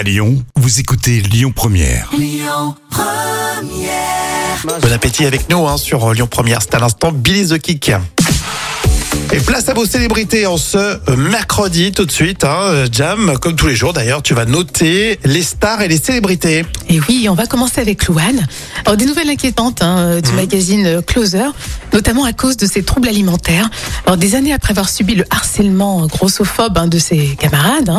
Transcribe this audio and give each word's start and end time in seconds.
À 0.00 0.02
Lyon, 0.02 0.42
vous 0.56 0.80
écoutez 0.80 1.20
Lyon 1.20 1.52
Première. 1.54 2.10
Bon 4.64 4.92
appétit 4.94 5.26
avec 5.26 5.50
nous 5.50 5.68
hein, 5.68 5.76
sur 5.76 6.14
Lyon 6.14 6.26
Première. 6.26 6.62
C'est 6.62 6.74
à 6.74 6.78
l'instant 6.78 7.12
Billy 7.12 7.46
the 7.46 7.58
Kick. 7.58 7.92
Et 9.32 9.38
place 9.38 9.68
à 9.68 9.74
vos 9.74 9.86
célébrités 9.86 10.46
en 10.46 10.56
ce 10.56 10.76
euh, 10.76 11.16
mercredi 11.16 11.92
tout 11.92 12.04
de 12.04 12.10
suite. 12.10 12.44
Hein, 12.44 12.86
Jam, 12.90 13.34
comme 13.40 13.54
tous 13.54 13.68
les 13.68 13.76
jours 13.76 13.92
d'ailleurs, 13.92 14.22
tu 14.22 14.34
vas 14.34 14.44
noter 14.44 15.20
les 15.24 15.42
stars 15.42 15.82
et 15.82 15.88
les 15.88 15.98
célébrités. 15.98 16.64
Et 16.88 17.00
oui, 17.08 17.28
on 17.30 17.34
va 17.34 17.46
commencer 17.46 17.80
avec 17.80 18.06
Louane. 18.06 18.46
Alors, 18.84 18.96
des 18.96 19.06
nouvelles 19.06 19.30
inquiétantes 19.30 19.82
hein, 19.82 20.20
du 20.20 20.32
magazine 20.32 20.86
euh, 20.86 21.02
Closer, 21.02 21.50
notamment 21.92 22.24
à 22.24 22.32
cause 22.32 22.56
de 22.56 22.66
ses 22.66 22.82
troubles 22.82 23.08
alimentaires. 23.08 23.70
Alors, 24.04 24.16
des 24.16 24.34
années 24.34 24.52
après 24.52 24.72
avoir 24.72 24.88
subi 24.88 25.14
le 25.14 25.24
harcèlement 25.30 26.06
grossophobe 26.06 26.76
hein, 26.78 26.88
de 26.88 26.98
ses 26.98 27.36
camarades, 27.38 27.90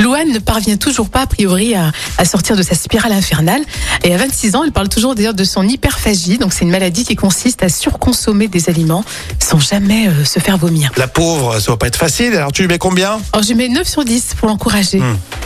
Louane 0.00 0.32
ne 0.32 0.38
parvient 0.40 0.76
toujours 0.76 1.10
pas, 1.10 1.22
a 1.22 1.26
priori, 1.26 1.74
à, 1.74 1.92
à 2.18 2.24
sortir 2.24 2.56
de 2.56 2.62
sa 2.62 2.74
spirale 2.74 3.12
infernale. 3.12 3.62
Et 4.02 4.14
à 4.14 4.16
26 4.16 4.56
ans, 4.56 4.64
elle 4.64 4.72
parle 4.72 4.88
toujours 4.88 5.14
d'ailleurs 5.14 5.34
de 5.34 5.44
son 5.44 5.66
hyperphagie. 5.66 6.38
Donc, 6.38 6.52
c'est 6.52 6.64
une 6.64 6.70
maladie 6.70 7.04
qui 7.04 7.14
consiste 7.14 7.62
à 7.62 7.68
surconsommer 7.68 8.48
des 8.48 8.68
aliments 8.68 9.04
sans 9.38 9.60
jamais 9.60 10.08
euh, 10.08 10.24
se 10.24 10.40
faire 10.40 10.51
vomir. 10.56 10.90
La 10.96 11.08
pauvre, 11.08 11.58
ça 11.60 11.72
va 11.72 11.76
pas 11.76 11.86
être 11.86 11.96
facile. 11.96 12.34
Alors 12.34 12.52
tu 12.52 12.62
lui 12.62 12.68
mets 12.68 12.78
combien? 12.78 13.20
Alors, 13.32 13.44
je 13.44 13.54
mets 13.54 13.68
9 13.68 13.86
sur 13.86 14.04
10 14.04 14.34
pour 14.38 14.48
l'encourager. 14.48 15.00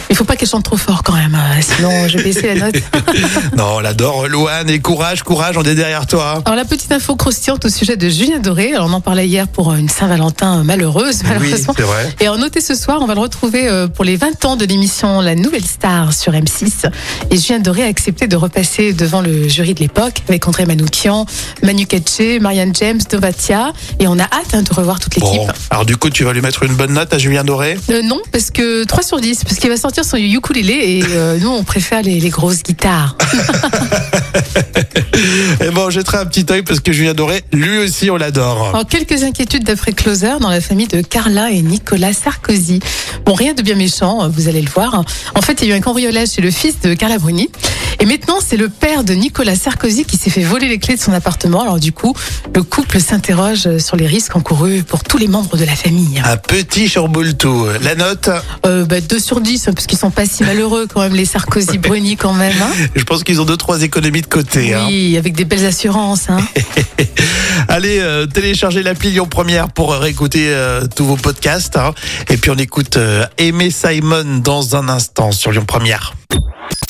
Il 0.09 0.16
faut 0.16 0.24
pas 0.24 0.37
qu'elle 0.37 0.48
chante 0.48 0.65
trop 0.65 0.77
fort 0.77 1.02
quand 1.02 1.15
même, 1.15 1.34
hein, 1.34 1.60
sinon 1.60 2.09
je 2.09 2.19
vais 2.19 2.24
baisser 2.24 2.55
la 2.55 2.66
note. 2.66 2.77
Non, 3.56 3.77
on 3.77 3.80
l'adore, 3.80 4.28
Louane. 4.28 4.69
Et 4.70 4.80
courage, 4.80 5.23
courage, 5.23 5.56
on 5.56 5.62
est 5.62 5.74
derrière 5.74 6.06
toi. 6.06 6.42
Alors 6.45 6.56
la 6.56 6.64
petite 6.64 6.92
info 6.92 7.16
croustillante 7.16 7.64
au 7.64 7.69
sujet 7.69 7.97
de 7.97 8.09
Julien 8.09 8.38
Doré, 8.38 8.74
alors 8.74 8.88
on 8.88 8.92
en 8.92 9.00
parlait 9.00 9.27
hier 9.27 9.48
pour 9.48 9.73
une 9.74 9.88
Saint-Valentin 9.88 10.62
malheureuse 10.64 11.20
Oui, 11.23 11.28
malheureusement. 11.28 11.74
c'est 11.77 11.83
vrai. 11.83 12.14
Et 12.20 12.28
en 12.28 12.38
noter 12.38 12.61
ce 12.61 12.74
soir, 12.74 12.98
on 13.00 13.06
va 13.06 13.14
le 13.14 13.20
retrouver 13.20 13.69
euh, 13.69 13.88
pour 13.88 14.05
les 14.05 14.16
20 14.16 14.45
ans 14.45 14.56
de 14.56 14.64
l'émission 14.64 15.20
La 15.20 15.34
Nouvelle 15.34 15.64
Star 15.64 16.12
sur 16.12 16.33
M6. 16.33 16.91
Et 17.30 17.36
Julien 17.38 17.59
Doré 17.61 17.83
a 17.83 17.86
accepté 17.86 18.27
de 18.27 18.36
repasser 18.36 18.92
devant 18.92 19.20
le 19.23 19.48
jury 19.48 19.75
de 19.75 19.80
l'époque 19.80 20.23
avec 20.28 20.47
André 20.47 20.67
Manoukian, 20.67 21.27
Manu 21.62 21.86
Katché, 21.86 22.39
Marianne 22.39 22.75
James, 22.75 23.00
Dovatia. 23.11 23.73
Et 23.98 24.06
on 24.06 24.19
a 24.19 24.25
hâte 24.25 24.55
hein, 24.55 24.62
de 24.62 24.73
revoir 24.75 25.00
toute 25.00 25.14
l'équipe. 25.14 25.30
Bon, 25.33 25.48
alors 25.70 25.86
du 25.86 25.97
coup, 25.97 26.11
tu 26.11 26.25
vas 26.25 26.33
lui 26.33 26.42
mettre 26.42 26.62
une 26.64 26.75
bonne 26.75 26.92
note 26.92 27.12
à 27.12 27.19
Julien 27.19 27.45
Doré? 27.45 27.78
Euh, 27.91 28.02
non, 28.02 28.20
parce 28.33 28.50
que 28.50 28.84
3 28.84 29.02
sur 29.02 29.20
10, 29.20 29.45
parce 29.45 29.56
qu'il 29.56 29.70
va 29.70 29.77
sortir 29.77 29.95
son 30.05 30.16
ukulélé 30.16 30.72
et 30.72 31.05
euh, 31.11 31.39
nous 31.41 31.50
on 31.50 31.64
préfère 31.64 32.02
les, 32.02 32.20
les 32.20 32.30
grosses 32.30 32.62
guitares. 32.62 33.16
Et 35.64 35.70
bon, 35.70 35.86
on 35.86 35.91
jettera 35.91 36.20
un 36.20 36.27
petit 36.27 36.44
œil 36.50 36.62
parce 36.62 36.80
que 36.80 36.92
Julien 36.92 37.14
Doré, 37.14 37.42
lui 37.52 37.78
aussi, 37.78 38.11
on 38.11 38.17
l'adore. 38.17 38.69
Alors, 38.69 38.86
quelques 38.86 39.22
inquiétudes 39.22 39.64
d'après 39.64 39.92
Closer 39.92 40.34
dans 40.41 40.50
la 40.50 40.61
famille 40.61 40.89
de 40.89 41.00
Carla 41.00 41.50
et 41.50 41.62
Nicolas 41.62 42.12
Sarkozy. 42.12 42.80
Bon, 43.24 43.33
rien 43.33 43.55
de 43.55 43.62
bien 43.62 43.77
méchant, 43.77 44.28
vous 44.28 44.48
allez 44.48 44.61
le 44.61 44.70
voir. 44.70 45.05
En 45.34 45.42
fait, 45.42 45.62
il 45.62 45.69
y 45.69 45.72
a 45.72 45.74
eu 45.74 45.78
un 45.78 45.80
cambriolage 45.80 46.28
chez 46.28 46.42
le 46.42 46.50
fils 46.50 46.80
de 46.80 46.94
Carla 46.94 47.19
Bruni. 47.19 47.48
Et 48.00 48.05
maintenant, 48.06 48.36
c'est 48.47 48.56
le 48.56 48.69
père 48.69 49.05
de 49.05 49.14
Nicolas 49.14 49.56
Sarkozy 49.56 50.05
qui 50.05 50.16
s'est 50.16 50.30
fait 50.30 50.42
voler 50.42 50.69
les 50.69 50.78
clés 50.78 50.97
de 50.97 51.00
son 51.00 51.12
appartement. 51.12 51.62
Alors 51.62 51.80
du 51.80 51.92
coup, 51.92 52.14
le 52.55 52.62
couple 52.62 53.00
s'interroge 53.00 53.78
sur 53.78 53.97
les 53.97 54.06
risques 54.06 54.36
encourus 54.36 54.83
pour 54.83 55.02
tous 55.02 55.16
les 55.19 55.28
membres 55.28 55.56
de 55.56 55.64
la 55.64 55.75
famille. 55.75 56.20
Un 56.24 56.36
petit 56.36 56.91
tout. 57.39 57.67
La 57.83 57.94
note, 57.94 58.28
Euh, 58.64 58.84
bah, 58.84 59.00
2 59.00 59.19
sur 59.19 59.41
10, 59.41 59.69
hein, 59.69 59.72
parce 59.74 59.86
qu'ils 59.86 59.98
sont 59.98 60.11
pas 60.11 60.27
si 60.27 60.44
malheureux 60.44 60.86
quand 60.92 61.00
même, 61.00 61.14
les 61.14 61.24
Sarkozy 61.24 61.78
Bruni 61.78 62.17
quand 62.17 62.33
même. 62.34 62.55
hein. 62.62 62.70
je 62.94 63.05
pense 63.05 63.24
qu'ils 63.24 63.41
ont 63.41 63.44
deux, 63.44 63.56
trois 63.56 63.83
économies 63.83 64.22
de 64.22 64.27
côté. 64.27 64.74
hein. 64.74 64.84
Oui, 64.86 65.17
avec 65.17 65.34
des 65.34 65.44
belles 65.44 65.64
assurances. 65.67 66.28
Hein. 66.28 66.39
Allez, 67.69 67.98
euh, 68.00 68.27
téléchargez 68.27 68.83
l'appli 68.83 69.11
Lyon 69.11 69.27
Première 69.27 69.69
pour 69.69 69.92
euh, 69.92 69.98
réécouter 69.98 70.47
euh, 70.48 70.86
tous 70.94 71.05
vos 71.05 71.17
podcasts. 71.17 71.78
Et 72.30 72.36
puis 72.36 72.50
on 72.50 72.56
écoute 72.56 72.98
Aimé 73.39 73.70
Simon 73.70 74.41
dans 74.42 74.77
un 74.77 74.89
instant 74.89 75.33
sur 75.33 75.50
Lyon 75.52 75.64
Première. 75.67 76.14